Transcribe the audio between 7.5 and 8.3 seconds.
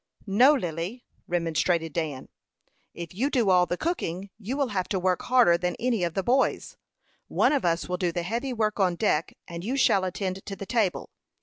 of us will do the